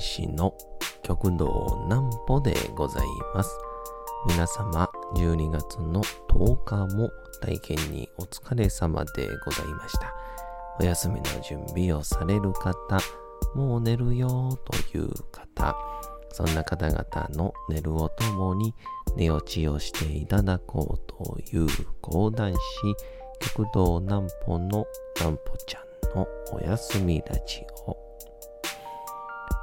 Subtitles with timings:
[0.00, 0.54] 講談師の
[1.02, 3.04] 極道南歩でござい
[3.34, 3.50] ます。
[4.28, 7.10] 皆様、12月の10日も
[7.42, 10.14] 大変にお疲れ様でございました。
[10.80, 12.98] お休みの準備をされる方、
[13.54, 15.76] もう寝るよという方、
[16.32, 18.74] そんな方々の寝るをともに
[19.16, 21.66] 寝落ちをしていただこうという
[22.00, 22.58] 講談師、
[23.54, 24.86] 極道南歩の
[25.18, 28.09] 南歩ちゃんのお休みラジオ。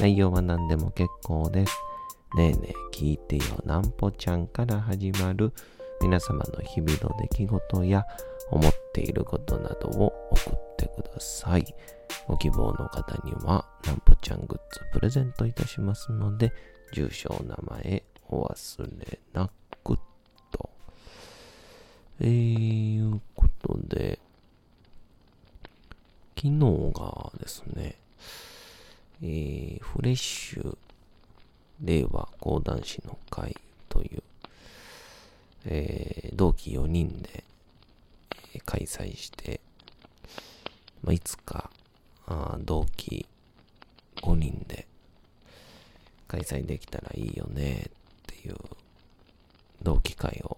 [0.00, 1.76] 内容は何でも結構です。
[2.36, 5.52] ねえねえ聞いてよなんぽちゃんから始まる
[6.00, 8.06] 皆様の日々の出来事や
[8.50, 11.74] 思っていることなどを送ってください。
[12.26, 16.52] ご希望の方にはなんぽちゃんグッズプレゼントいたしますので、
[16.92, 19.50] 住所、お名前お忘れな
[19.84, 19.98] く
[20.50, 20.70] と。
[22.20, 24.18] えー、いうことで、
[26.36, 27.96] 昨日がですね、
[29.22, 30.76] えー、フレッシュ
[31.80, 33.56] 令和講談師の会
[33.88, 34.22] という、
[35.66, 37.44] えー、同期4人で、
[38.54, 39.60] え、開催して、
[41.02, 41.70] まあ、いつか
[42.26, 43.26] あ同期
[44.22, 44.86] 5人で
[46.26, 47.90] 開催できたらいいよねっ
[48.26, 48.56] ていう
[49.82, 50.56] 同期会を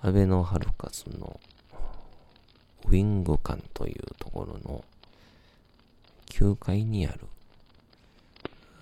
[0.00, 1.38] 安倍のハルカスの
[2.86, 4.84] ウィング館というところの
[6.30, 7.20] 9階にある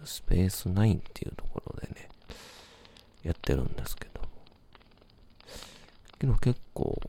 [0.07, 2.09] スペース9っていうところでね、
[3.23, 4.21] やってるんですけど。
[6.19, 7.01] けど結構、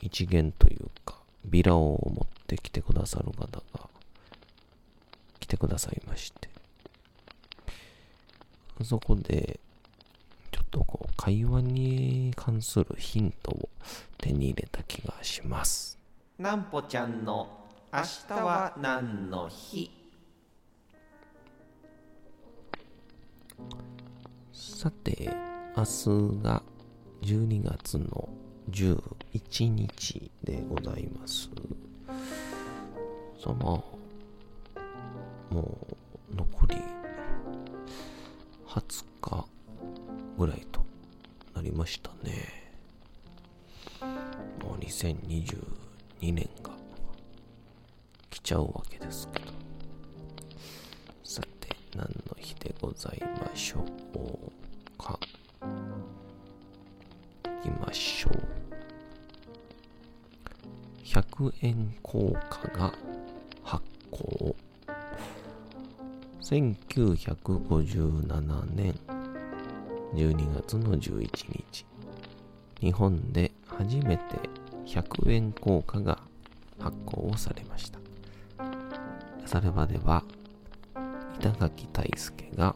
[0.00, 3.88] 一元というか、ビラを持ってきてくださる方が
[5.40, 6.48] 来てくださいまして。
[8.84, 9.60] そこで、
[10.50, 13.68] ちょっとこう、会話に関するヒントを
[14.18, 15.98] 手に入れた気がします。
[16.38, 17.48] なんぽちゃんの
[17.92, 20.01] 明日は何の日？
[24.82, 25.30] さて、
[25.76, 26.60] 明日が
[27.22, 28.28] 12月の
[28.68, 31.48] 11日でございます。
[33.40, 33.80] さあま
[34.74, 35.78] あ、も
[36.32, 36.76] う残り
[38.66, 39.46] 20日
[40.36, 40.84] ぐらいと
[41.54, 42.72] なりましたね。
[44.00, 46.72] もう2022年が
[48.30, 49.52] 来ちゃうわけですけど。
[51.22, 54.61] さて、何の日でございましょう
[55.02, 55.18] か。
[57.44, 58.32] いきましょう。
[61.04, 62.94] 100円硬貨が
[63.62, 64.56] 発行。
[66.40, 68.98] 1957年
[70.14, 71.28] 12月の11
[71.70, 71.84] 日。
[72.80, 74.22] 日本で初めて
[74.86, 76.18] 100円硬貨が
[76.78, 77.98] 発行をされました。
[79.46, 80.24] それまでは
[81.38, 82.74] 板垣大輔が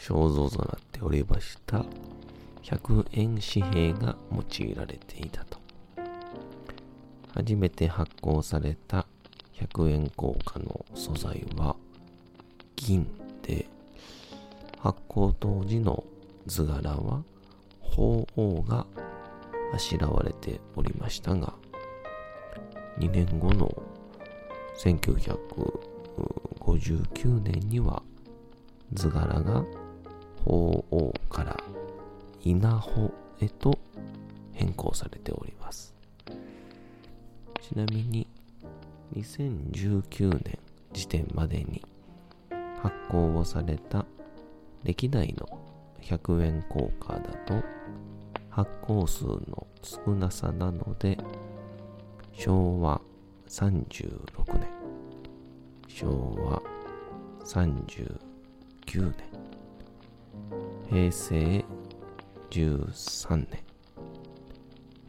[0.00, 1.84] 肖像となっておりました
[2.62, 5.58] 100円紙幣が用いられていたと。
[7.34, 9.06] 初めて発行された
[9.54, 11.76] 100円硬貨の素材は
[12.76, 13.06] 銀
[13.42, 13.68] で、
[14.78, 16.04] 発行当時の
[16.46, 17.22] 図柄は
[17.80, 18.86] 鳳凰が
[19.72, 21.52] あしらわれておりましたが、
[22.98, 23.70] 2年後の
[24.78, 28.02] 1959年には
[28.92, 29.64] 図柄が
[30.48, 31.56] 鳳凰から
[32.42, 33.78] 稲穂へと
[34.52, 35.94] 変更されております。
[37.60, 38.26] ちなみに
[39.14, 40.58] 2019年
[40.94, 41.84] 時点までに
[42.80, 44.06] 発行をされた
[44.84, 45.46] 歴代の
[46.00, 47.62] 100円硬貨だと
[48.48, 51.18] 発行数の少なさなので
[52.32, 53.00] 昭和
[53.48, 54.68] 36年
[55.88, 56.62] 昭和
[57.44, 58.18] 39
[59.16, 59.27] 年
[60.90, 61.64] 平成
[62.50, 63.62] 13年。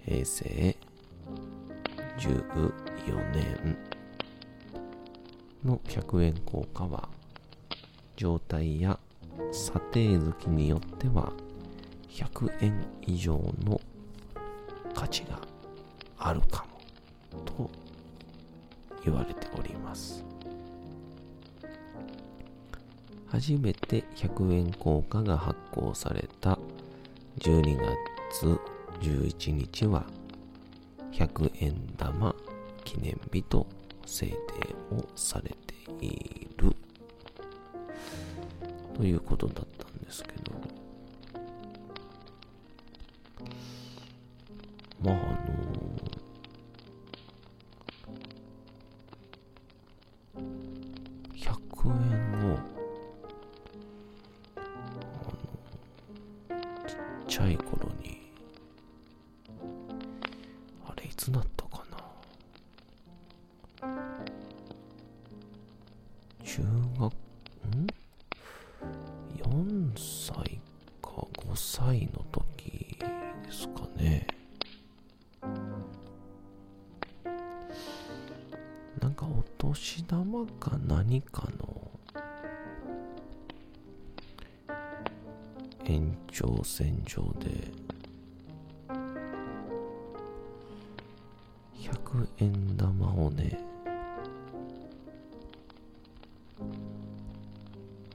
[0.06, 0.76] 平成
[2.18, 3.78] 14年
[5.64, 7.08] の100円硬貨は
[8.18, 9.00] 状態や
[9.54, 11.32] 査定月によっては
[12.10, 13.80] 100円以上の
[14.94, 15.40] 価値が
[16.18, 16.66] あるか
[17.32, 17.70] もと
[19.06, 20.26] 言われております。
[23.30, 26.58] 初めて100円硬貨が発行された
[27.40, 27.78] 12
[28.32, 28.60] 月
[29.02, 30.04] 11日は
[31.12, 32.36] 100円玉
[32.84, 33.68] 記念日と
[34.06, 34.36] 制定
[34.96, 36.76] をされている。
[38.96, 39.66] ということだっ
[57.40, 58.20] ちゃい頃に。
[60.86, 61.46] あれいつだっ
[86.60, 87.72] 延長線上で
[91.74, 93.60] 100円玉をね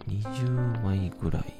[0.06, 1.54] 20枚ぐらい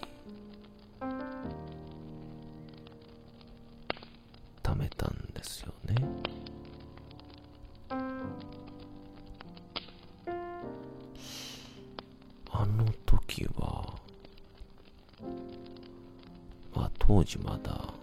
[4.62, 6.33] 貯めたんですよね。
[17.42, 17.94] まあ当時まだ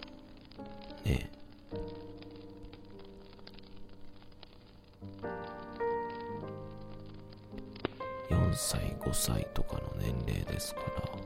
[1.06, 1.29] ね
[8.29, 11.20] 4歳5歳とかの年齢ですから。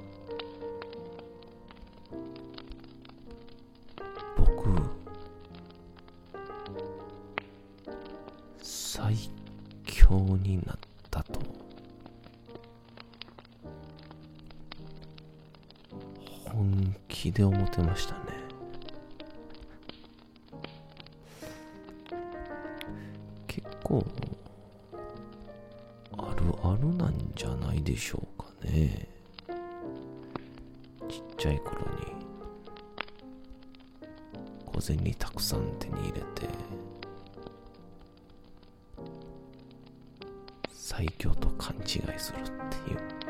[17.25, 18.19] 気で思ってましたね。
[23.48, 24.06] 結構
[26.19, 29.07] あるあるなんじゃないでしょうかね。
[31.10, 32.16] ちっちゃい頃に。
[34.68, 36.48] 小銭たくさん手に入れて。
[40.72, 41.83] 最強と勘違い
[42.19, 43.25] するっていう。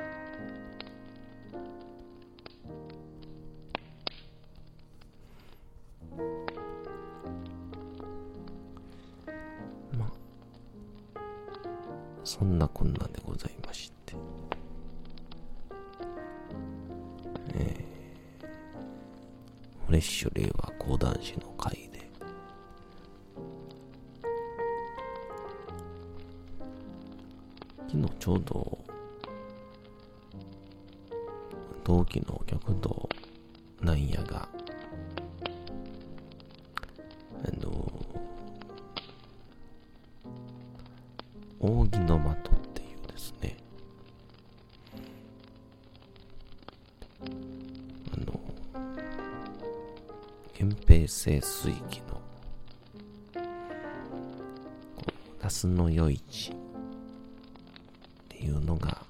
[20.05, 22.09] ッシュ令和講談師の会で。
[27.87, 28.77] 昨日ちょうど
[31.83, 33.09] 同期のお客と
[33.81, 34.47] なんやが
[55.55, 56.55] こう那須の余市っ
[58.27, 59.03] ていうのが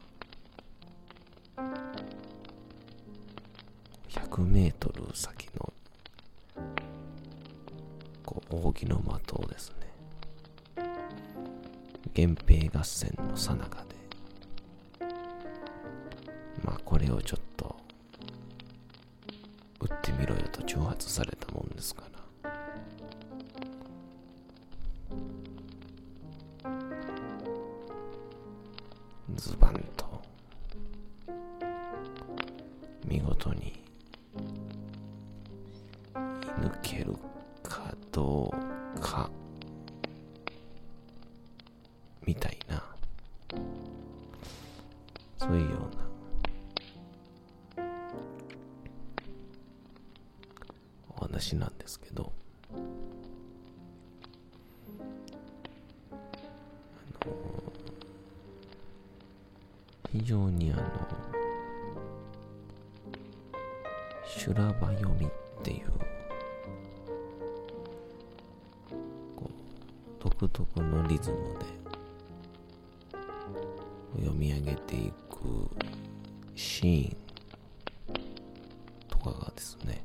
[4.10, 5.74] 100メートル先の
[8.24, 9.74] こう扇の的をです
[10.78, 10.86] ね
[12.16, 13.84] 源平合戦のさなか
[15.00, 15.06] で
[16.64, 17.76] まあこれをちょっと
[19.82, 22.15] 撃ってみろよと挑発されたもんですから。
[33.46, 33.85] 見事に
[70.26, 71.66] 独特のリズムで
[74.18, 75.70] 読み上げていく
[76.56, 77.18] シーン
[79.08, 80.04] とかがですね。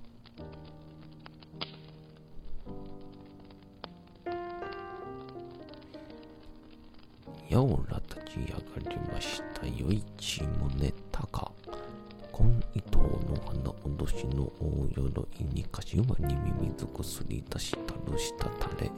[7.48, 11.50] やおら立ち上がりましたよいちむねたか。
[12.30, 13.08] 今糸の
[13.46, 18.90] 花おどしの大鎧に柏に耳づくすり出したるしたたれ。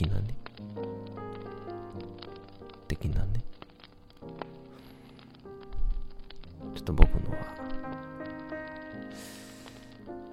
[0.00, 0.34] 的なね。
[2.88, 3.44] 的なね。
[6.74, 7.36] ちょっと僕のは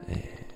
[0.07, 0.47] え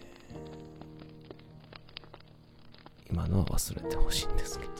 [3.09, 4.71] ー、今のは忘れてほしいんですけど。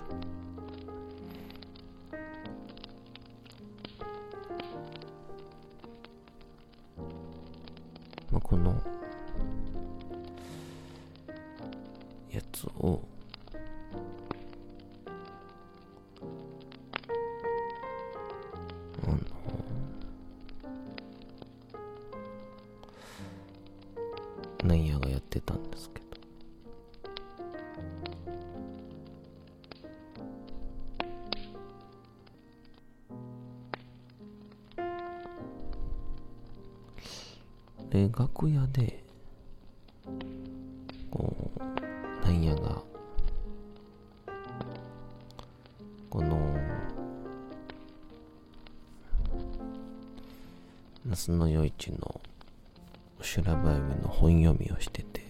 [8.32, 8.82] まあ、この
[12.32, 13.11] やつを
[38.22, 39.04] 楽屋で
[41.10, 42.84] こうなんやが
[46.08, 46.56] この
[51.04, 52.22] 那須の夜市の
[53.22, 55.26] 修羅場指の本読みをしてて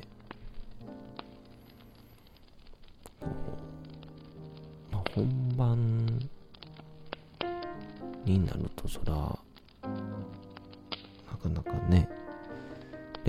[3.21, 3.27] こ
[4.91, 6.19] う、まあ、本番
[8.25, 9.40] になるとそら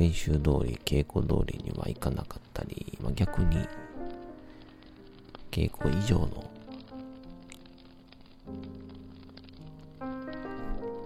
[0.02, 3.56] 練習通り稽古通りにはいかなかったり、まあ、逆に
[5.52, 6.50] 稽古以上の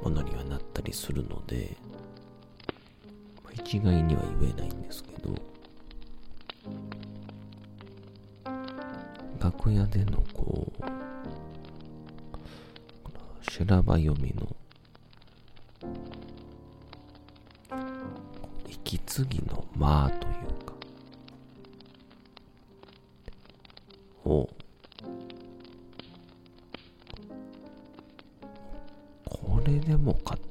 [0.03, 1.76] ものにはなったりするので、
[3.45, 5.35] まあ一概には言えないんですけど
[9.38, 10.88] 楽屋でのこうこ
[13.12, 14.57] の修羅場読みの
[19.17, 20.75] 次の間というか。
[24.27, 24.51] を
[29.25, 30.46] これでもかと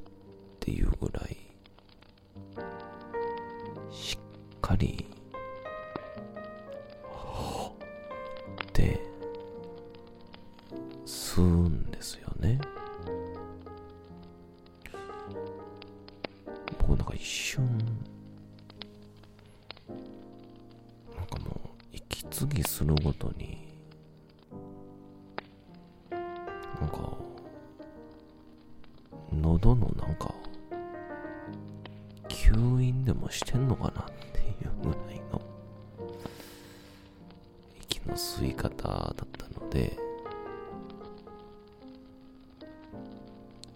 [39.70, 39.96] で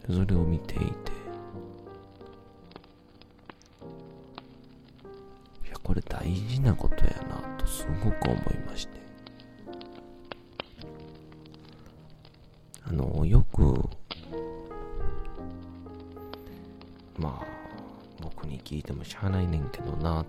[0.08, 0.84] それを見ていて
[5.66, 9.00] いやこれ大事なことやなとすごく思いまして。
[12.82, 13.88] あのよく
[17.16, 17.46] まあ
[18.20, 20.24] 僕に聞いてもしゃあないねんけどな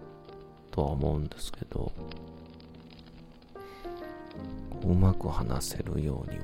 [0.70, 1.92] とは思うんですけど。
[4.92, 6.44] うまく話せるようには。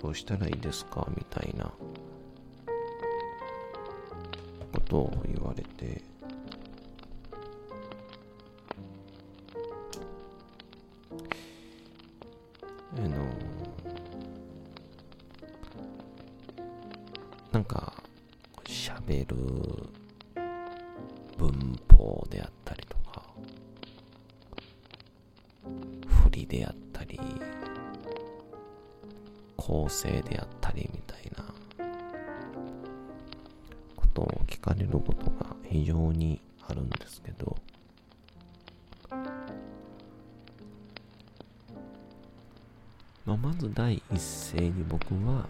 [0.00, 1.04] どうしたらいいですか？
[1.16, 1.64] みたいな。
[4.72, 6.02] ことを言われて。
[12.96, 13.08] あの
[17.50, 17.92] なんか
[18.64, 19.36] 喋る
[21.38, 22.84] 文法であったり
[26.50, 27.18] であったり
[29.56, 31.44] 構成であったりみたいな
[33.94, 37.56] ことを聞かれることが非常にあるんですけど
[43.26, 44.20] まあ、まず第一
[44.52, 45.46] 声に僕は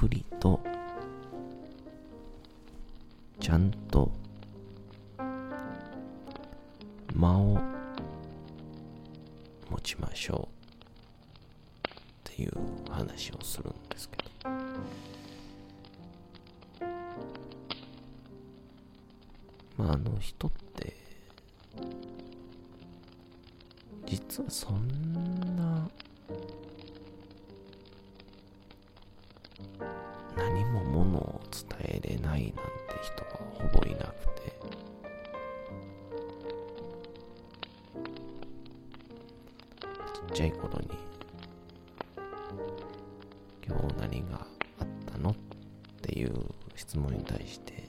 [0.00, 0.60] くりと
[33.54, 34.52] ほぼいなくて
[40.30, 40.88] ちっちゃい頃に
[43.66, 44.46] 今日何が
[44.80, 45.34] あったのっ
[46.02, 46.32] ていう
[46.76, 47.84] 質問に対して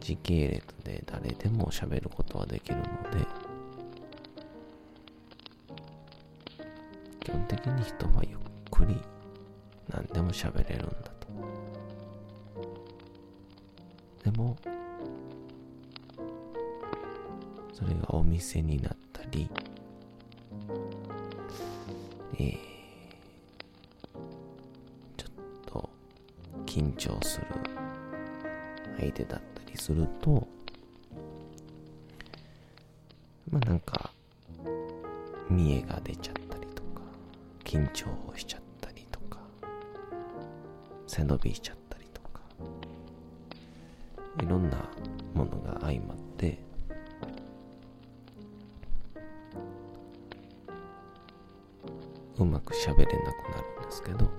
[0.00, 3.26] 時系列で誰でも喋ることはできるので
[7.20, 8.38] 基本的に人はゆっ
[8.70, 8.96] くり
[9.88, 11.13] 何でも喋れるんだ。
[14.36, 14.56] も
[17.72, 19.48] それがお店になったり
[22.38, 22.56] えー、
[25.16, 25.30] ちょっ
[25.66, 25.88] と
[26.66, 27.46] 緊張する
[28.98, 30.46] 相手だったりすると
[33.50, 34.10] まあなんか
[35.48, 37.02] 見栄が出ちゃったりとか
[37.64, 39.38] 緊張しちゃったりとか
[41.06, 41.83] 背伸びしちゃったり
[44.64, 44.88] んな
[45.34, 46.58] ものが相まって
[52.38, 54.30] うまく喋れなくなるんですけど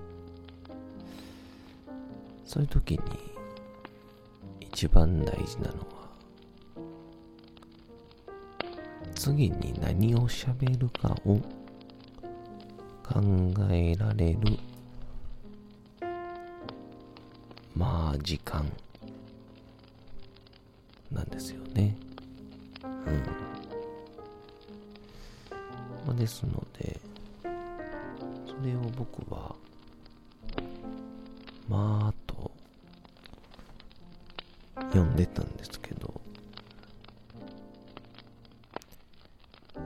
[2.44, 3.00] そういう時に
[4.60, 5.86] 一番大事なのは
[9.14, 11.40] 次に何を喋るかを
[13.02, 13.22] 考
[13.70, 14.38] えられる
[17.74, 18.66] まあ時間。
[21.36, 21.94] ですよね。
[22.82, 22.90] うん。
[26.06, 26.98] まあですので
[28.46, 29.54] それを僕は
[31.68, 32.50] まあと
[34.76, 36.18] 読んでたんですけど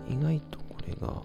[0.09, 1.23] 意外とこれが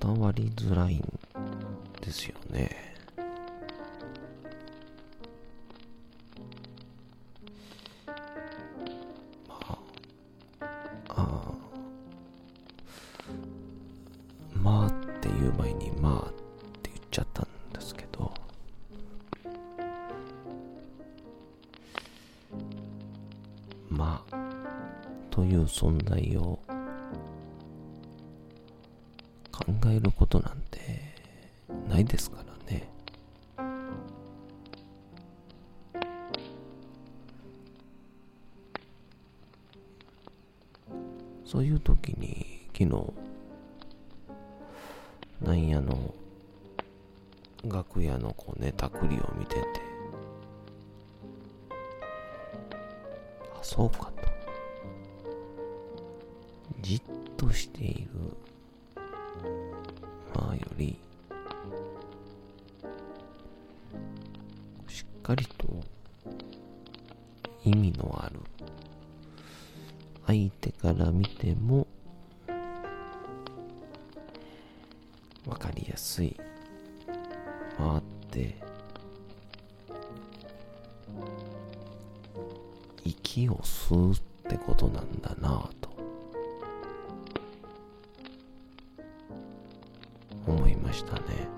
[0.00, 1.04] 伝わりづらいん
[2.00, 2.93] ですよね。
[45.44, 46.14] なんやの？
[47.64, 49.62] 楽屋のこうネタ繰りを見てて。
[53.54, 54.12] あそうかと。
[56.80, 57.02] じっ
[57.36, 58.10] としている。
[60.34, 60.98] まあより。
[64.88, 65.68] しっかりと。
[67.64, 68.40] 意味のある。
[70.26, 71.86] 相手から見ても
[76.14, 76.36] すい。
[77.76, 78.54] 回って。
[83.04, 85.90] 息を吸うってことなんだなぁと。
[90.46, 91.48] 思いましたね。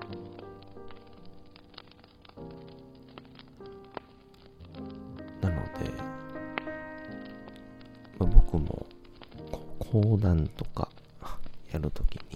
[5.39, 5.91] なので、
[8.17, 8.87] 僕も
[9.77, 10.89] 講談とか
[11.71, 12.26] やるときに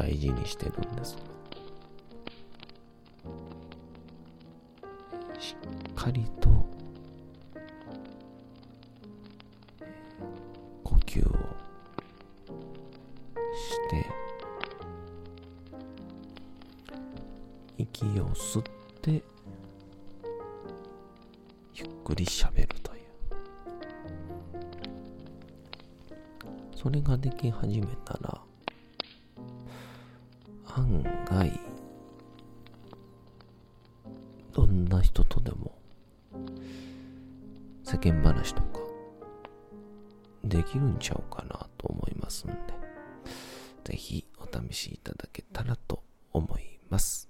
[0.00, 1.18] 大事にしてるんです。
[5.38, 5.54] し
[5.90, 6.24] っかり
[34.52, 35.78] どんな人とでも
[37.84, 38.80] 世間話とか
[40.44, 42.56] できるんちゃうかなと思いますんで
[43.84, 47.29] ぜひお試しいただけたらと思います。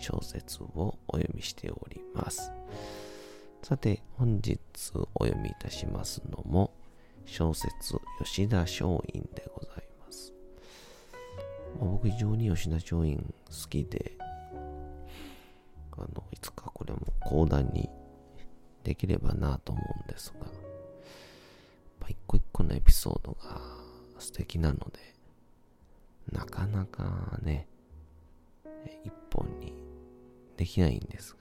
[0.00, 2.50] 小説をお読みしております。
[3.62, 4.58] さて、本日
[5.14, 6.72] お読みいたしますのも、
[7.26, 8.78] 小説吉田松
[9.12, 10.32] 陰でございます。
[11.78, 13.22] まあ僕非常に吉田松陰好
[13.68, 14.16] きで、
[15.92, 17.88] あの、いつかこれも講談に
[18.82, 20.50] できればなと思うんですが、やっ
[22.00, 23.60] ぱ一個一個のエピソードが
[24.18, 24.98] 素敵なので、
[26.32, 27.66] なかなかね、
[29.04, 29.74] 一本に
[30.60, 31.38] できないんですが、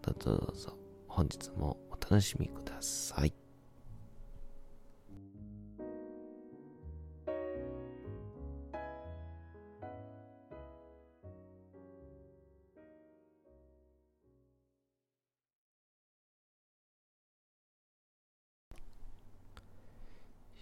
[0.00, 3.34] どうぞどうぞ本日もお楽しみください。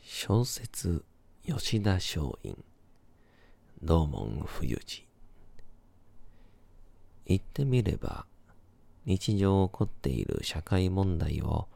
[0.02, 1.04] 小説
[1.44, 2.56] 吉田松陰
[3.80, 5.05] 道門冬治
[7.26, 8.26] 言ってみれば
[9.04, 11.68] 日常起こっている社会問題を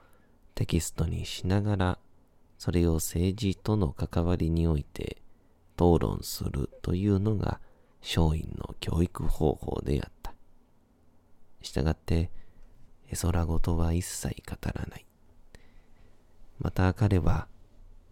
[0.55, 1.99] テキストにしながら
[2.59, 5.23] それを政治との関わりにおいて
[5.77, 7.61] 討論するというのが
[8.03, 10.35] 松陰の教育方法であった。
[11.63, 12.31] したがって
[13.09, 15.07] 絵空事は一切語らない。
[16.59, 17.49] また彼は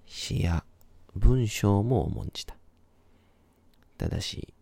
[0.07, 0.65] 詩や
[1.15, 2.57] 文章も重んじた。
[3.99, 4.55] ただし、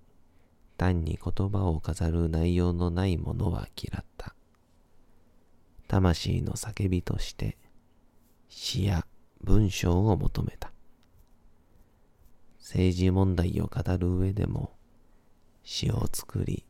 [0.77, 4.35] 単に言葉を飾る内容のないものは嫌った。
[5.89, 7.57] 魂の叫びとして
[8.49, 9.07] 詩や
[9.43, 10.73] 文章を求めた。
[12.59, 14.73] 政治問題を語る上でも
[15.62, 16.65] 詩を作り、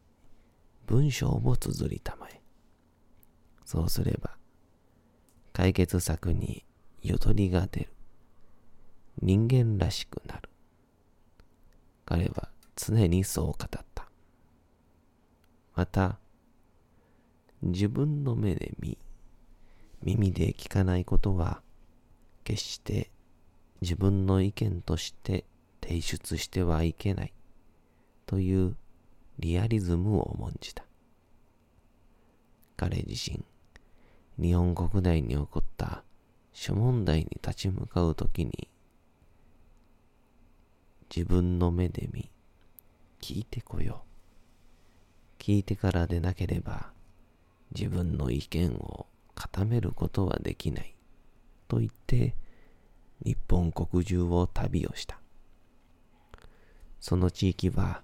[0.87, 2.41] 文章を綴りたまえ。
[3.65, 4.37] そうすれば、
[5.53, 6.65] 解決策に
[7.03, 7.93] ゆとりが出る。
[9.23, 10.51] 人間らしくなる。
[12.05, 13.86] 彼は常にそう語った。
[15.77, 16.19] また、
[17.63, 18.97] 自分の目で見、
[20.03, 21.61] 耳で聞かないことは、
[22.45, 23.11] 決して
[23.83, 25.45] 自分の意見として
[25.83, 27.33] 提出してはいけない
[28.25, 28.77] という
[29.39, 30.83] リアリズムを重んじた。
[32.79, 33.45] 彼自身、
[34.43, 36.05] 日本国内に起こった
[36.55, 38.71] 諸問題に立ち向かうときに、
[41.15, 42.31] 自分の目で見、
[43.21, 44.16] 聞いてこよう。
[45.39, 46.93] 聞いてからでなければ、
[47.75, 50.95] 自分の意見を固めることはできない。
[51.69, 52.35] と言って、
[53.25, 55.21] 日本国中を旅をした。
[57.01, 58.03] その地域は、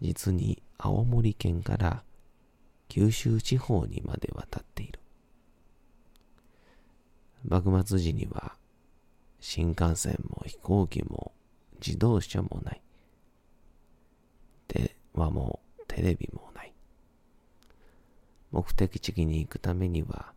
[0.00, 2.02] 実に青森県から
[2.88, 5.00] 九州地方にまで渡っている。
[7.48, 8.56] 幕末時には、
[9.40, 11.32] 新幹線も飛行機も
[11.84, 12.82] 自動車もない。
[14.68, 15.60] 電話も
[15.94, 16.72] テレビもない。
[18.50, 20.32] 目的地に行くためには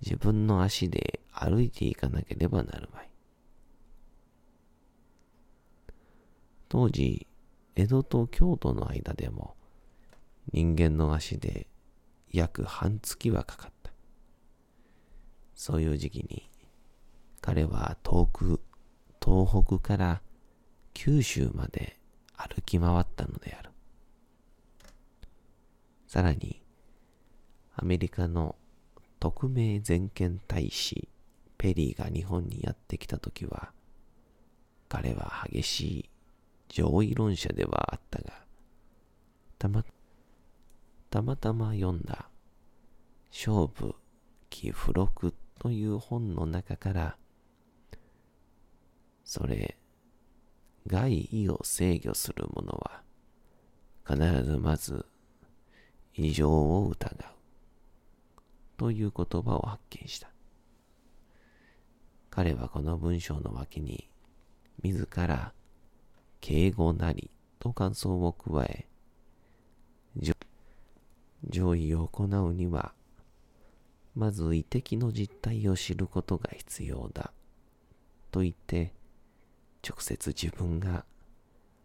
[0.00, 3.10] 自分の足で歩いていかなければなるまい。
[6.70, 7.26] 当時、
[7.76, 9.56] 江戸と京都の間でも
[10.52, 11.66] 人間の足で
[12.32, 13.92] 約半月はかかった。
[15.54, 16.48] そういう時期に
[17.42, 18.60] 彼は遠く
[19.22, 20.22] 東北から
[20.94, 21.98] 九州まで
[22.36, 23.67] 歩き回ったのである。
[26.08, 26.62] さらに、
[27.76, 28.56] アメリカの
[29.20, 31.06] 特命全権大使
[31.58, 33.72] ペリーが日本にやってきたときは、
[34.88, 36.10] 彼は激しい
[36.70, 38.32] 上位論者ではあったが、
[39.58, 39.84] たま、
[41.10, 42.30] たまたま読んだ
[43.30, 43.94] 勝負
[44.48, 47.18] 記付録という本の中から、
[49.24, 49.76] それ、
[50.86, 53.02] 外意を制御する者は、
[54.06, 55.04] 必ずまず
[56.20, 57.24] 異常を疑う。
[58.76, 60.28] という言葉を発見した。
[62.28, 64.10] 彼はこの文章の脇に、
[64.82, 65.52] 自ら
[66.40, 68.88] 敬語なりと感想を加え、
[71.48, 72.92] 上位を行うには、
[74.16, 77.32] まず遺跡の実態を知ることが必要だ。
[78.32, 78.92] と言って、
[79.88, 81.04] 直接自分が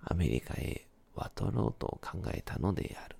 [0.03, 3.15] アメリカへ渡ろうと考えたのである。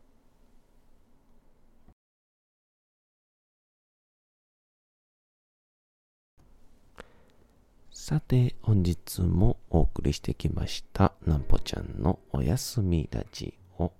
[8.05, 13.93] さて、本日もお送りしてきました、なんぽちゃんのおやすみラジオ。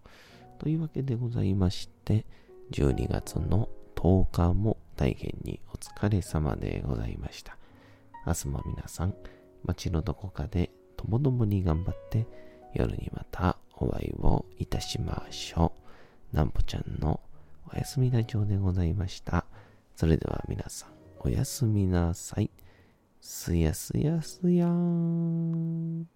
[0.59, 2.25] というわけでございまして、
[2.71, 7.57] 12月の10日も大変にお疲れ様でございました。
[8.27, 9.15] 明日も皆さん、
[9.63, 12.27] 街のどこかでともどもに頑張って、
[12.73, 15.71] 夜にまたお会いをいたしましょ
[16.33, 16.35] う。
[16.35, 17.21] なんぽちゃんの
[17.73, 19.45] おやすみラジオでございました。
[19.95, 20.89] それでは皆さん、
[21.21, 22.51] おやすみなさい。
[23.25, 26.12] すやすやすやーん。